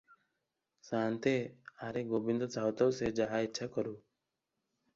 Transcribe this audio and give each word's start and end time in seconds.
ସାଆନ୍ତେ 0.87 1.33
"ଆରେ 1.89 2.03
ଗୋବିନ୍ଦ, 2.13 2.49
ଥାଉ 2.57 2.73
ଥାଉ, 2.81 2.97
ସେ 3.03 3.13
ଯାହା 3.23 3.45
ଇଚ୍ଛା 3.51 3.71
କରୁ।" 3.79 3.97